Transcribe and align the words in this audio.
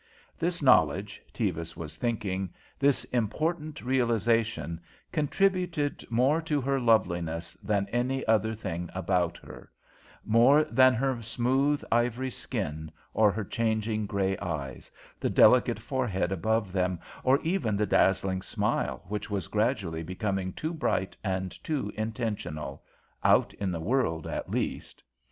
This 0.39 0.63
knowledge, 0.63 1.21
Tevis 1.31 1.77
was 1.77 1.95
thinking, 1.95 2.51
this 2.79 3.03
important 3.13 3.83
realization, 3.83 4.81
contributed 5.11 6.03
more 6.09 6.41
to 6.41 6.59
her 6.59 6.79
loveliness 6.79 7.53
than 7.61 7.87
any 7.89 8.25
other 8.25 8.55
thing 8.55 8.89
about 8.95 9.37
her; 9.37 9.69
more 10.25 10.63
than 10.63 10.95
her 10.95 11.21
smooth, 11.21 11.83
ivory 11.91 12.31
skin 12.31 12.89
or 13.13 13.31
her 13.31 13.43
changing 13.43 14.07
grey 14.07 14.35
eyes, 14.39 14.89
the 15.19 15.29
delicate 15.29 15.77
forehead 15.77 16.31
above 16.31 16.71
them, 16.73 16.99
or 17.23 17.39
even 17.43 17.77
the 17.77 17.85
dazzling 17.85 18.41
smile, 18.41 19.03
which 19.07 19.29
was 19.29 19.47
gradually 19.49 20.01
becoming 20.01 20.51
too 20.51 20.73
bright 20.73 21.15
and 21.23 21.51
too 21.63 21.93
intentional, 21.95 22.81
out 23.23 23.53
in 23.53 23.71
the 23.71 23.79
world, 23.79 24.25
at 24.25 24.49
least. 24.49 25.03